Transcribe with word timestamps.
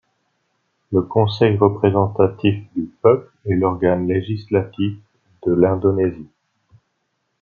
Le 0.91 1.03
Conseil 1.03 1.57
représentatif 1.57 2.63
du 2.75 2.89
peuple 3.03 3.31
est 3.45 3.53
l'organe 3.53 4.07
législatif 4.07 4.95
de 5.45 5.53
l'Indonésie. 5.53 6.25